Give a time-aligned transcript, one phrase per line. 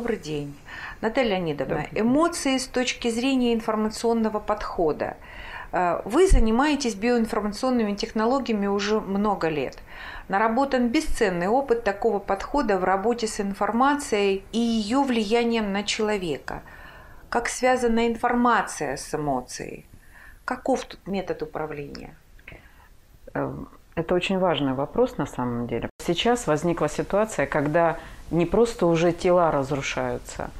[0.00, 0.56] Добрый день.
[1.02, 5.18] Наталья Леонидовна, эмоции с точки зрения информационного подхода.
[5.72, 9.76] Э, вы занимаетесь биоинформационными технологиями уже много лет.
[10.28, 16.62] Наработан бесценный опыт такого подхода в работе с информацией и ее влиянием на человека.
[17.28, 19.84] Как связана информация с эмоцией?
[20.46, 22.14] Каков тут метод управления?
[23.34, 25.90] Эм, это очень важный вопрос на самом деле.
[26.02, 27.98] Сейчас возникла ситуация, когда
[28.30, 30.50] не просто уже тела разрушаются,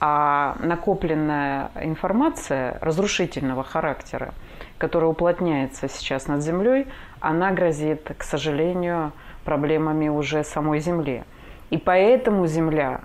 [0.00, 4.34] а накопленная информация разрушительного характера,
[4.78, 6.86] которая уплотняется сейчас над Землей,
[7.20, 9.12] она грозит, к сожалению,
[9.44, 11.24] проблемами уже самой Земли.
[11.70, 13.00] И поэтому Земля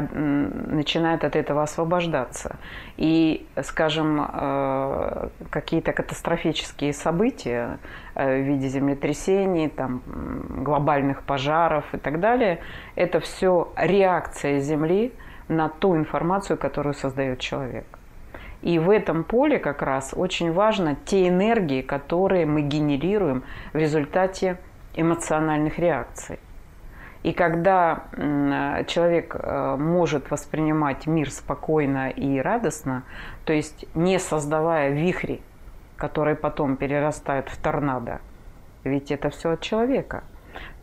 [0.00, 2.56] начинает от этого освобождаться.
[2.96, 7.78] И, скажем, э, какие-то катастрофические события
[8.14, 10.02] э, в виде землетрясений, там,
[10.64, 12.60] глобальных пожаров и так далее,
[12.94, 15.12] это все реакция Земли
[15.48, 17.86] на ту информацию, которую создает человек.
[18.62, 24.58] И в этом поле как раз очень важно те энергии, которые мы генерируем в результате
[24.94, 26.38] эмоциональных реакций.
[27.26, 28.04] И когда
[28.86, 33.02] человек э, может воспринимать мир спокойно и радостно,
[33.44, 35.42] то есть не создавая вихри,
[35.96, 38.20] которые потом перерастают в торнадо,
[38.84, 40.22] ведь это все от человека.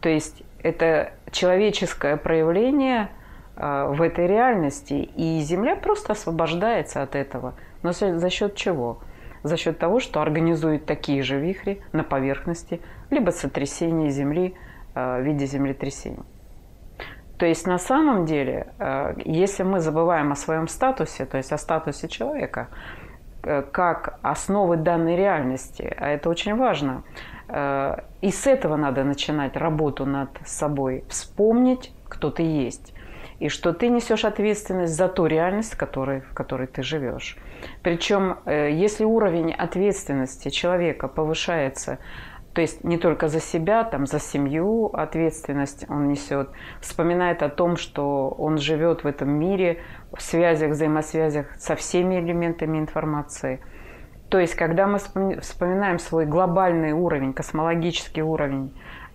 [0.02, 3.08] То есть это человеческое проявление
[3.56, 7.54] э, в этой реальности, и Земля просто освобождается от этого.
[7.84, 9.00] Но за счет чего?
[9.44, 14.56] За счет того, что организует такие же вихри на поверхности, либо сотрясение Земли
[14.94, 16.26] э, в виде землетрясений.
[17.44, 21.58] То есть на самом деле, э, если мы забываем о своем статусе, то есть о
[21.58, 22.70] статусе человека,
[23.44, 27.04] э, как основы данной реальности, а это очень важно,
[27.50, 32.94] э, и с этого надо начинать работу над собой, вспомнить, кто ты есть,
[33.40, 37.38] и что ты несешь ответственность за ту реальность, в которой, в которой ты живешь.
[37.82, 41.98] Причем, если уровень ответственности человека повышается
[42.54, 46.50] то есть не только за себя, там, за семью ответственность он несет,
[46.82, 49.80] вспоминает о том, что он живет в этом мире,
[50.14, 53.60] в связях, взаимосвязях со всеми элементами информации.
[54.30, 58.72] То есть, когда мы вспоминаем свой глобальный уровень, космологический уровень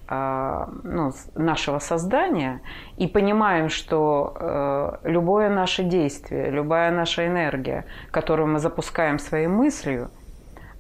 [0.09, 2.61] э, ну, нашего создания
[2.97, 10.11] и понимаем, что э, любое наше действие, любая наша энергия, которую мы запускаем своей мыслью,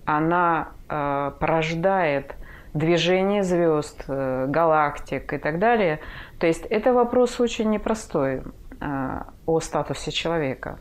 [0.04, 2.34] она э, порождает
[2.74, 6.00] движение звезд, э, галактик и так далее.
[6.38, 8.42] То есть это вопрос очень непростой
[8.80, 10.78] э, о статусе человека.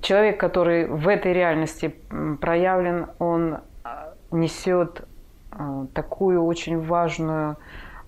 [0.00, 1.94] Человек, который в этой реальности
[2.40, 3.58] проявлен, он э,
[4.30, 5.06] несет
[5.94, 7.56] такую очень важную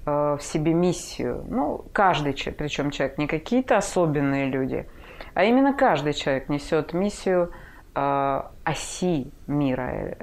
[0.05, 1.45] в себе миссию.
[1.49, 4.89] Ну, каждый человек, причем человек, не какие-то особенные люди,
[5.35, 7.53] а именно каждый человек несет миссию
[7.97, 10.17] оси мира,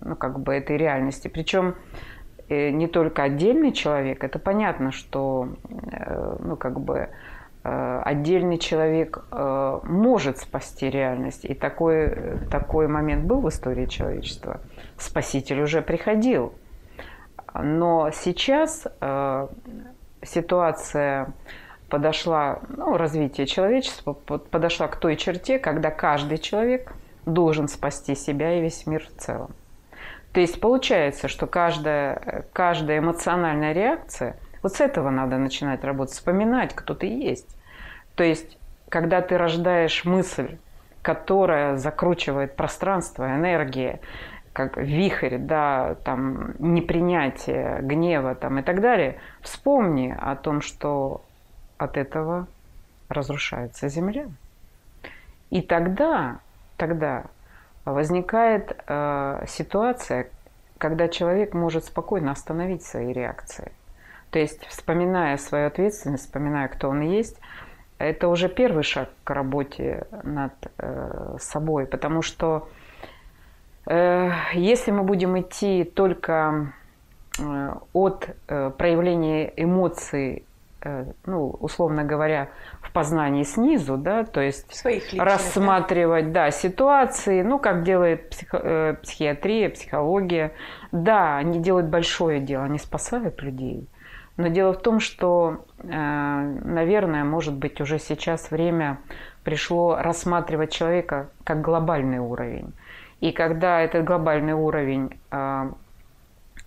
[0.00, 1.28] ну, как бы этой реальности.
[1.28, 1.76] Причем
[2.48, 5.48] э, не только отдельный человек, это понятно, что,
[5.92, 7.10] э, ну, как бы,
[7.62, 11.44] э, отдельный человек может спасти реальность.
[11.44, 14.60] И такой, такой момент был в истории человечества.
[14.98, 16.54] Спаситель уже приходил.
[17.54, 18.86] Но сейчас
[20.22, 21.32] ситуация
[21.88, 26.92] подошла, ну, развитие человечества подошла к той черте, когда каждый человек
[27.26, 29.50] должен спасти себя и весь мир в целом.
[30.32, 36.74] То есть получается, что каждая, каждая эмоциональная реакция, вот с этого надо начинать работать, вспоминать,
[36.74, 37.56] кто ты есть.
[38.16, 38.58] То есть,
[38.88, 40.58] когда ты рождаешь мысль,
[41.02, 44.00] которая закручивает пространство, энергия,
[44.52, 51.22] как вихрь, да, там, непринятие, гнева там, и так далее, вспомни о том, что
[51.84, 52.46] от этого
[53.08, 54.28] разрушается Земля.
[55.50, 56.40] И тогда,
[56.76, 57.26] тогда
[57.84, 60.28] возникает э, ситуация,
[60.78, 63.70] когда человек может спокойно остановить свои реакции.
[64.30, 67.38] То есть, вспоминая свою ответственность, вспоминая, кто он есть,
[67.98, 72.68] это уже первый шаг к работе над э, собой, потому что
[73.86, 76.72] э, если мы будем идти только
[77.38, 80.44] э, от э, проявления эмоций
[81.26, 82.48] ну, условно говоря,
[82.80, 86.46] в познании снизу, да, то есть Своих личных, рассматривать, да?
[86.46, 90.52] да, ситуации, ну, как делает психо, э, психиатрия, психология.
[90.92, 93.88] Да, они делают большое дело, они спасают людей.
[94.36, 98.98] Но дело в том, что, э, наверное, может быть, уже сейчас время
[99.44, 102.72] пришло рассматривать человека как глобальный уровень.
[103.20, 105.18] И когда этот глобальный уровень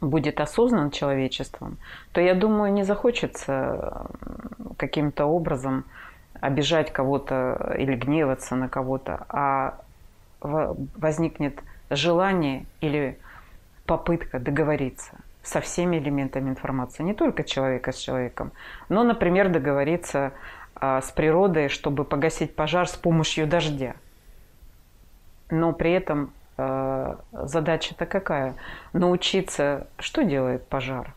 [0.02, 1.78] будет осознан человечеством,
[2.12, 4.08] то, я думаю, не захочется
[4.78, 5.86] каким-то образом
[6.40, 9.80] обижать кого-то или гневаться на кого-то, а
[10.40, 11.60] возникнет
[11.90, 13.18] желание или
[13.86, 18.52] попытка договориться со всеми элементами информации, не только человека с человеком,
[18.90, 20.34] но, например, договориться
[20.76, 23.96] а, с природой, чтобы погасить пожар с помощью дождя.
[25.50, 26.87] Но при этом а,
[27.32, 28.56] задача-то какая?
[28.94, 31.14] Научиться, что делает пожар.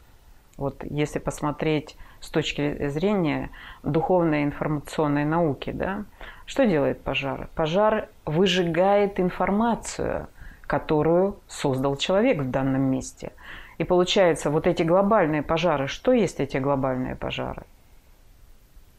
[0.56, 3.50] Вот если посмотреть с точки зрения
[3.82, 6.04] духовной информационной науки, да,
[6.46, 7.48] что делает пожар?
[7.54, 10.26] Пожар выжигает информацию,
[10.66, 13.32] которую создал человек в данном месте.
[13.78, 17.62] И получается, вот эти глобальные пожары, что есть эти глобальные пожары?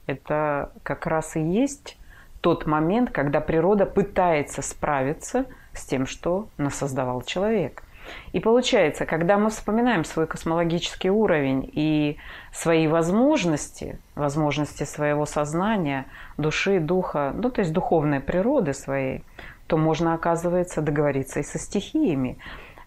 [0.07, 1.97] Это как раз и есть
[2.41, 7.83] тот момент, когда природа пытается справиться с тем, что насоздавал человек.
[8.33, 12.17] И получается, когда мы вспоминаем свой космологический уровень и
[12.51, 16.05] свои возможности, возможности своего сознания,
[16.37, 19.23] души, духа, ну то есть духовной природы своей,
[19.67, 22.37] то можно, оказывается, договориться и со стихиями,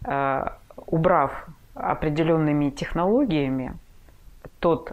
[0.04, 0.46] э,
[0.86, 3.76] убрав определенными технологиями
[4.60, 4.92] тот,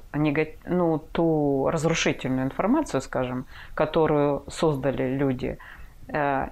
[0.65, 5.57] ну, ту разрушительную информацию, скажем, которую создали люди,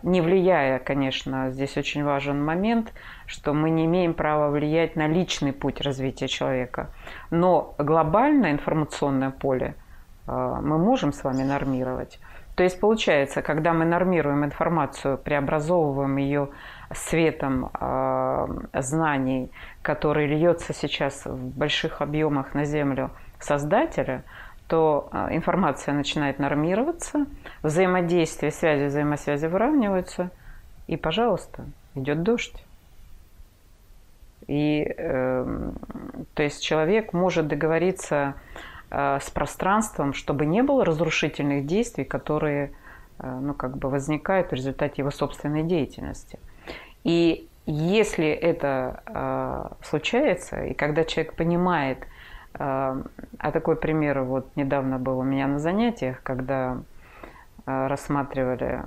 [0.04, 2.94] не влияя, конечно, здесь очень важен момент,
[3.26, 6.90] что мы не имеем права влиять на личный путь развития человека.
[7.32, 9.76] Но глобальное информационное поле
[10.28, 12.20] э, мы можем с вами нормировать.
[12.56, 16.50] То есть получается, когда мы нормируем информацию, преобразовываем ее
[16.94, 19.52] светом э, знаний,
[19.82, 24.24] который льется сейчас в больших объемах на Землю Создателя,
[24.70, 27.26] то э, информация начинает нормироваться,
[27.64, 30.30] взаимодействие, связи, взаимосвязи выравниваются,
[30.88, 32.64] и, пожалуйста, идет дождь.
[34.48, 35.72] И э,
[36.36, 38.36] то есть человек может договориться
[38.92, 42.72] э, с пространством, чтобы не было разрушительных действий, которые
[43.18, 46.38] э, ну, как бы возникают в результате его собственной деятельности.
[47.04, 51.98] И если это э, случается, и когда человек понимает,
[52.54, 56.78] а такой пример вот недавно был у меня на занятиях, когда
[57.66, 58.84] э, рассматривали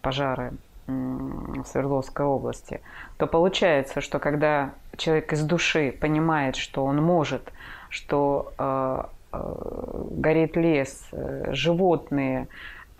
[0.00, 0.52] пожары
[0.86, 2.80] в Свердловской области,
[3.16, 7.52] то получается, что когда человек из души понимает, что он может,
[7.88, 12.48] что э, горит лес, э, животные,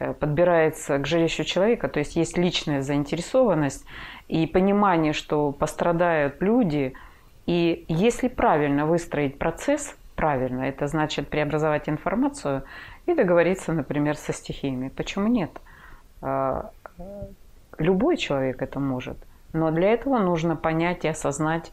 [0.02, 3.84] Э, подбирается к жилищу человека, то есть есть личная заинтересованность
[4.26, 6.94] и понимание, что пострадают люди.
[7.46, 12.62] И если правильно выстроить процесс, правильно, это значит преобразовать информацию
[13.06, 14.88] и договориться, например, со стихиями.
[14.88, 15.50] Почему нет?
[16.20, 16.70] А,
[17.78, 19.16] любой человек это может.
[19.52, 21.72] Но для этого нужно понять и осознать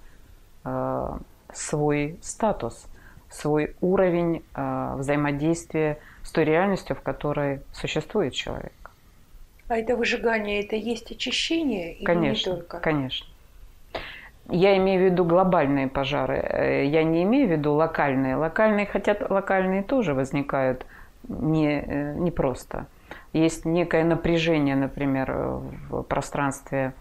[0.63, 1.19] а,
[1.53, 2.87] свой статус,
[3.29, 8.73] свой уровень а, взаимодействия с той реальностью, в которой существует человек.
[9.67, 12.79] А это выжигание, это есть очищение или конечно, не только?
[12.79, 13.27] Конечно.
[14.51, 16.37] Я имею в виду глобальные пожары.
[16.37, 18.35] Э, я не имею в виду локальные.
[18.35, 20.85] Локальные, хотя локальные тоже возникают
[21.27, 22.87] не, э, не просто.
[23.33, 25.31] Есть некое напряжение, например,
[25.89, 26.93] в пространстве,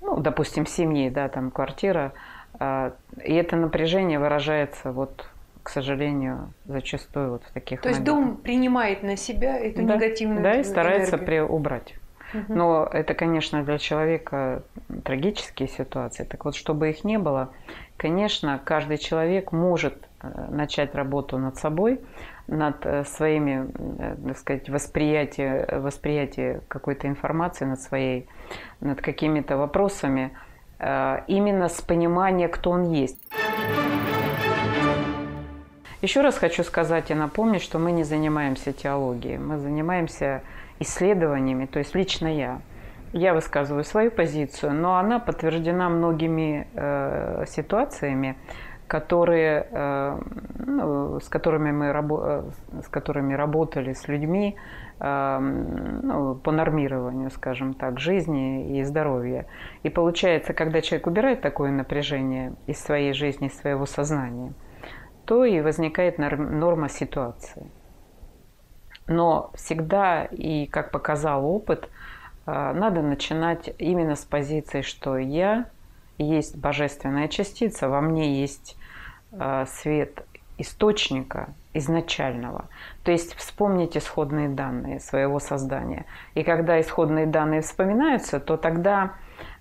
[0.00, 2.12] ну, допустим, семьи, да, там квартира,
[2.58, 2.92] а,
[3.24, 5.28] и это напряжение выражается вот
[5.62, 8.14] к сожалению, зачастую вот в таких То моментах.
[8.14, 11.94] есть дом принимает на себя эту да, негативную Да, и старается при, убрать.
[12.48, 14.62] Но это, конечно, для человека
[15.04, 16.24] трагические ситуации.
[16.24, 17.50] Так вот, чтобы их не было,
[17.96, 22.00] конечно, каждый человек может э, начать работу над собой,
[22.46, 28.26] над э, своими, э, так сказать, восприятие, восприятие какой-то информации, над своей,
[28.80, 30.30] над какими-то вопросами,
[31.28, 33.16] именно с понимания, кто он есть.
[36.02, 40.42] Еще раз хочу сказать и напомнить, что мы не занимаемся теологией, мы занимаемся
[40.80, 42.60] исследованиями, то есть лично я.
[43.12, 48.36] Я высказываю свою позицию, но она подтверждена многими э, ситуациями,
[48.88, 50.18] которые, э,
[50.66, 54.56] ну, с, которыми мы рабо- э, с которыми работали с людьми
[54.98, 59.46] э, ну, по нормированию, скажем так, жизни и здоровья.
[59.84, 64.52] И получается, когда человек убирает такое напряжение из своей жизни, из своего сознания–
[65.24, 67.66] то и возникает норма ситуации.
[69.06, 71.88] Но всегда, и как показал опыт,
[72.46, 75.66] э, надо начинать именно с позиции, что я
[76.18, 78.76] есть божественная частица, во мне есть
[79.32, 80.24] э, свет
[80.58, 82.66] источника изначального.
[83.02, 86.04] То есть вспомнить исходные данные своего создания.
[86.34, 89.14] И когда исходные данные вспоминаются, то тогда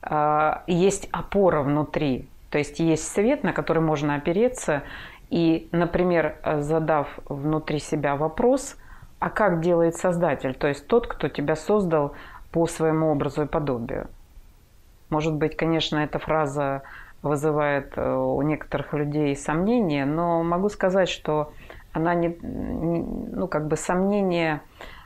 [0.03, 2.29] э, есть опора внутри.
[2.49, 4.83] То есть есть свет, на который можно опереться
[5.31, 8.75] и, например, задав внутри себя вопрос,
[9.19, 12.13] а как делает Создатель, то есть тот, кто тебя создал
[12.51, 14.07] по своему образу и подобию.
[15.09, 16.83] Может быть, конечно, эта фраза
[17.21, 21.53] вызывает э, у некоторых людей сомнения, но могу сказать, что
[21.93, 24.61] она не, ну, как бы сомнение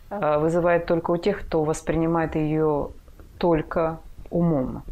[0.10, 2.90] э, вызывает только у тех, кто воспринимает ее
[3.38, 4.84] только умом.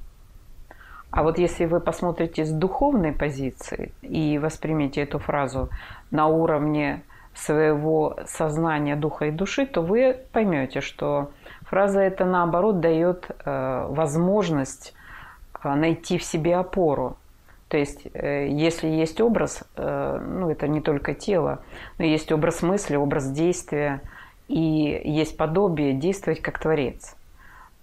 [1.13, 5.69] А вот если вы посмотрите с духовной позиции и воспримете эту фразу
[6.09, 7.03] на уровне
[7.35, 11.29] своего сознания, духа и души, то вы поймете, что
[11.61, 14.95] фраза эта наоборот дает э, возможность
[15.63, 17.15] э, найти в себе опору.
[17.67, 21.59] То есть, э, если есть образ, ну это не только тело,
[21.99, 24.01] но есть образ мысли, образ действия,
[24.47, 27.15] и есть подобие действовать как творец.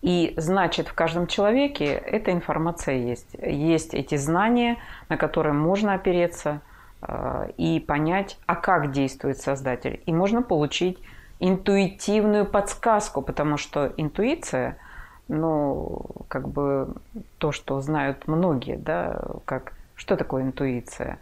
[0.02, 3.37] И значит, в каждом человеке эта информация есть.
[3.42, 4.78] Есть эти знания,
[5.09, 6.61] на которые можно опереться–
[7.02, 10.02] Э, и понять, а как действует Создатель.
[10.07, 10.99] И можно получить
[11.38, 14.76] интуитивную подсказку, потому что интуиция,
[15.28, 16.95] ну, как бы
[17.38, 21.19] то, что знают многие, да, как, что такое интуиция?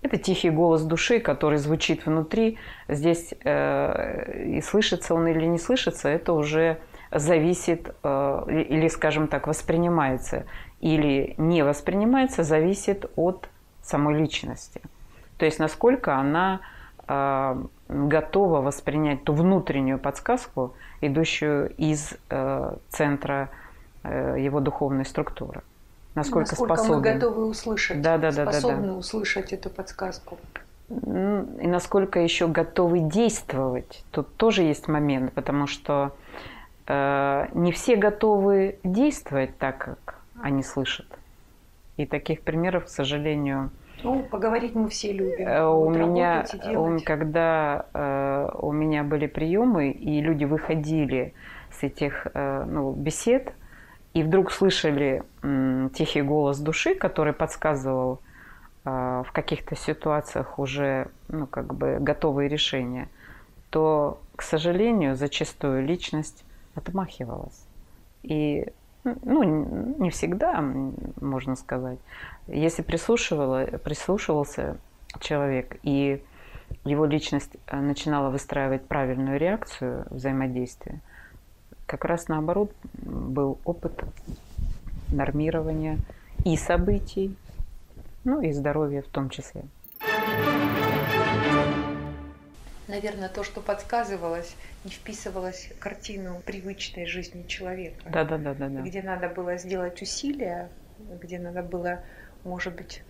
[0.00, 2.56] Это тихий голос души, который звучит внутри.
[2.88, 6.78] Здесь э, и слышится он или не слышится, это уже
[7.10, 10.44] зависит, э, или, скажем так, воспринимается
[10.80, 13.48] или не воспринимается, зависит от
[13.82, 14.80] самой личности.
[15.36, 16.60] То есть насколько она
[17.06, 23.50] э, готова воспринять ту внутреннюю подсказку, идущую из э, центра
[24.04, 25.62] его духовной структуры.
[26.14, 26.96] Насколько, насколько способен.
[26.96, 28.94] мы готовы услышать, да, да, да, способны да, да.
[28.94, 30.38] услышать эту подсказку.
[30.88, 34.04] И насколько еще готовы действовать.
[34.10, 36.12] Тут тоже есть момент, потому что
[36.88, 41.06] не все готовы действовать так, как они слышат.
[41.98, 43.70] И таких примеров, к сожалению,
[44.02, 45.46] ну, поговорить мы все любим.
[45.46, 46.44] Э, у меня,
[46.76, 51.34] у, когда э, у меня были приемы, и люди выходили
[51.72, 53.52] с этих э, ну, бесед,
[54.14, 58.20] и вдруг слышали э, тихий голос души, который подсказывал
[58.84, 63.08] э, в каких-то ситуациях уже ну, как бы готовые решения,
[63.70, 66.44] то, к сожалению, зачастую личность
[66.78, 67.66] отмахивалась.
[68.22, 68.66] И
[69.04, 69.42] ну,
[69.98, 70.64] не всегда,
[71.20, 71.98] можно сказать.
[72.46, 74.76] Если прислушивался
[75.20, 76.22] человек, и
[76.84, 81.00] его личность э, начинала выстраивать правильную реакцию взаимодействия,
[81.86, 84.04] как раз наоборот был опыт
[85.08, 85.98] нормирования
[86.44, 87.34] и событий,
[88.24, 89.64] ну и здоровья в том числе
[92.88, 98.02] наверное, то, что подсказывалось, не вписывалось в картину привычной жизни человека.
[98.10, 98.80] Да, да, да, да, да.
[98.80, 100.68] Где надо было сделать усилия,
[101.20, 102.00] где надо было,
[102.44, 103.02] может быть,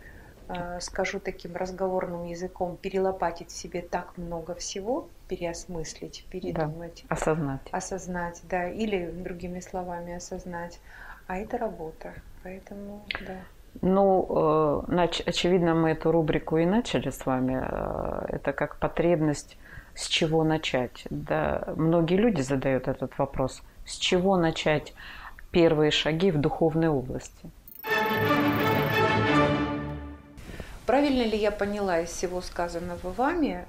[0.49, 7.04] э, скажу таким разговорным языком, перелопатить в себе так много всего, переосмыслить, передумать.
[7.08, 7.61] Да, осознать.
[7.70, 10.80] Осознать, да, или другими словами осознать.
[11.26, 13.37] А это работа, поэтому, да.
[13.80, 17.61] Ну, э, очевидно, мы эту рубрику и начали с вами.
[17.62, 19.56] Э, это как потребность
[19.98, 21.06] с чего начать?
[21.10, 23.62] Да, многие люди задают этот вопрос.
[23.84, 24.94] С чего начать
[25.50, 27.50] первые шаги в духовной области?
[30.86, 33.66] Правильно ли я поняла из всего сказанного вами,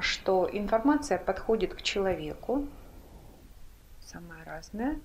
[0.00, 2.66] что информация подходит к человеку,
[4.00, 4.98] самая разная,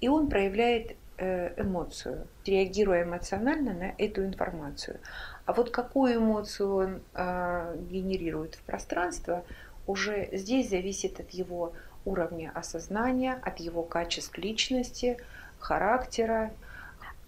[0.00, 4.98] и он проявляет э, эмоцию, реагируя эмоционально на эту информацию.
[5.44, 9.44] А вот какую эмоцию он э, генерирует в пространство,
[9.86, 11.72] уже здесь зависит от его
[12.04, 15.18] уровня осознания, от его качеств личности,
[15.58, 16.50] характера.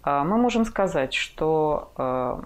[0.03, 2.41] А, мы можем сказать, что э,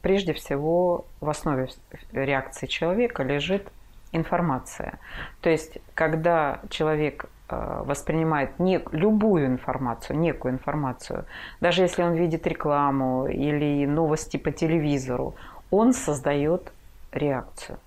[0.00, 1.68] прежде всего в основе
[2.12, 3.68] реакции человека лежит
[4.12, 4.98] информация.
[5.42, 11.26] То есть, когда человек э, воспринимает не, любую информацию, некую информацию,
[11.60, 15.34] даже если он видит рекламу или новости по телевизору,
[15.70, 16.72] он создает
[17.12, 17.78] реакцию.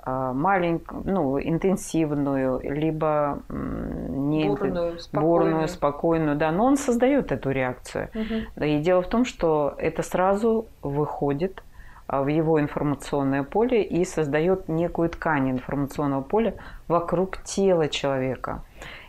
[0.00, 5.28] А, маленькую, ну, интенсивную, либо не бурную, спокойную.
[5.28, 8.08] бурную, спокойную, да, но он создает эту реакцию.
[8.14, 8.64] Угу.
[8.64, 11.62] И дело в том, что это сразу выходит
[12.06, 16.54] а, в его информационное поле и создает некую ткань информационного поля
[16.86, 18.62] вокруг тела человека.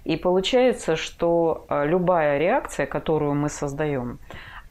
[0.05, 4.19] И получается, что а, любая реакция, которую мы создаем,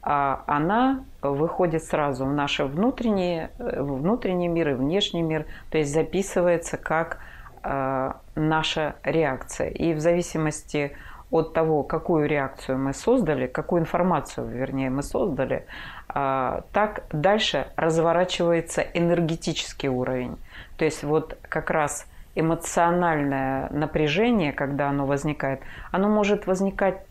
[0.01, 6.77] она выходит сразу в наши внутренние, э, внутренний мир и внешний мир, то есть записывается
[6.77, 7.19] как
[7.63, 9.69] э, наша реакция.
[9.69, 10.91] И в зависимости
[11.31, 15.65] от того, какую реакцию мы создали, какую информацию, вернее, мы создали,
[16.13, 20.37] э, так дальше разворачивается энергетический уровень.
[20.77, 25.61] То есть вот как раз эмоциональное напряжение, когда оно возникает,
[25.91, 27.03] оно может возникать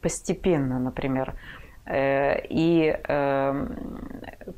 [0.00, 1.34] постепенно, например.
[1.88, 3.76] Э, и эм,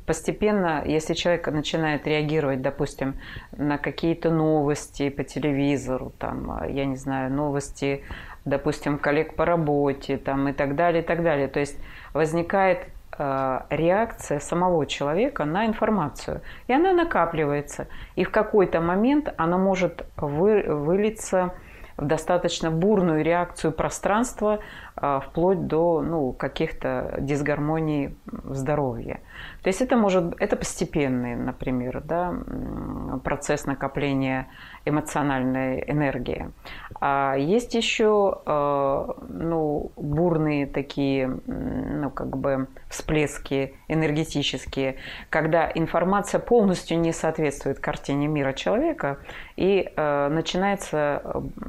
[0.05, 3.15] постепенно, если человек начинает реагировать, допустим,
[3.55, 8.03] на какие-то новости по телевизору, там, э, я не знаю, новости,
[8.43, 11.47] допустим, коллег по работе, там, и так далее, и так далее.
[11.47, 11.79] То есть
[12.13, 16.41] возникает э, реакция самого человека на информацию.
[16.67, 17.87] И она накапливается.
[18.17, 21.53] И в какой-то момент она может вы, вылиться
[22.01, 24.59] в достаточно бурную реакцию пространства,
[24.95, 29.21] вплоть до ну, каких-то дисгармоний в здоровье.
[29.63, 32.33] То есть это может это постепенный, например, да,
[33.23, 34.47] процесс накопления
[34.85, 36.51] эмоциональной энергии.
[36.99, 44.97] А есть еще а, ну, бурные такие ну, как бы всплески энергетические,
[45.29, 49.19] когда информация полностью не соответствует картине мира человека,
[49.55, 51.21] и э, начинается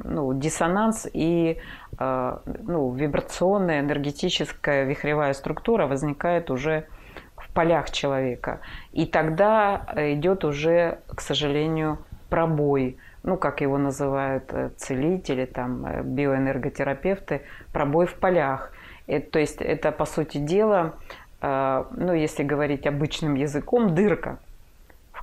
[0.03, 1.57] ну, диссонанс и
[1.99, 6.87] ну, вибрационная, энергетическая вихревая структура возникает уже
[7.35, 8.61] в полях человека.
[8.91, 16.01] И тогда идет уже, к сожалению, пробой, ну, как его называют э, целители, там, э,
[16.03, 18.71] биоэнерготерапевты, пробой в полях.
[19.07, 20.95] Это, то есть это, по сути дела,
[21.41, 24.39] э, ну, если говорить обычным языком, дырка,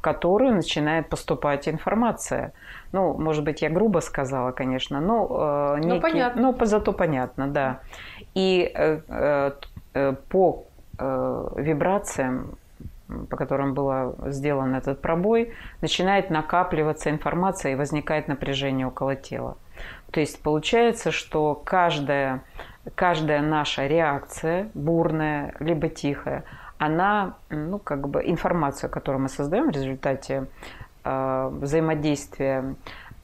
[0.01, 2.55] в которую начинает поступать информация.
[2.93, 6.55] Ну, может быть, я грубо сказала, конечно, но некий, ну, понятно.
[6.59, 7.81] но зато понятно, да.
[8.35, 8.73] И
[10.31, 10.65] по
[11.55, 12.57] вибрациям
[13.29, 15.53] по которым был сделан этот пробой,
[15.83, 19.57] начинает накапливаться информация и возникает напряжение около тела.
[20.13, 22.43] То есть получается, что каждая,
[22.95, 26.45] каждая наша реакция, бурная либо тихая,
[26.81, 30.47] она, ну, как бы информацию, которую мы создаем в результате
[31.05, 32.75] э, взаимодействия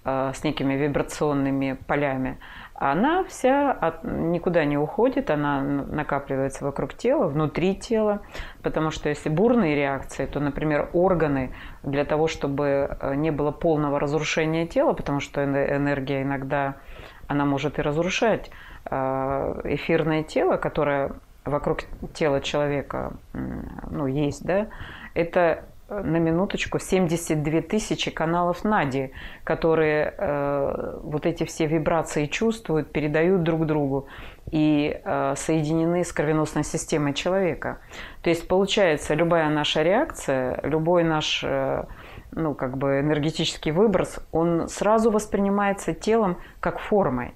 [0.05, 2.39] э, с некими вибрационными полями,
[2.75, 8.21] она вся от, никуда не уходит, она накапливается вокруг тела, внутри тела,
[8.63, 13.99] потому что если бурные реакции, то, например, органы для того, чтобы э, не было полного
[13.99, 16.75] разрушения тела, потому что энергия иногда
[17.27, 18.51] она может и разрушать
[18.85, 21.13] э, эфирное тело, которое
[21.47, 21.81] вокруг
[22.15, 23.15] тела человека
[23.91, 24.69] ну, есть, да,
[25.15, 29.13] это на минуточку 72 тысячи каналов Нади,
[29.45, 34.09] которые э, вот эти все вибрации чувствуют, передают друг другу
[34.51, 37.79] и э, соединены с кровеносной системой человека.
[38.23, 41.85] То есть получается, любая наша реакция, любой наш э,
[42.33, 47.35] ну, как бы энергетический выброс, он сразу воспринимается телом как формой.